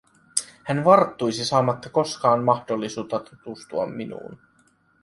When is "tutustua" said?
3.19-3.85